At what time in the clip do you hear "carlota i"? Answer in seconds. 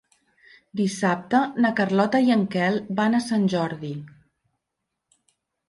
1.81-2.35